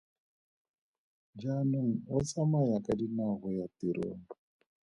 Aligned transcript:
Jaanong 1.41 1.93
o 2.15 2.17
tsamaya 2.27 2.77
ka 2.85 2.93
dinao 2.99 3.33
go 3.41 3.49
ya 3.57 3.67
tirong. 3.77 4.23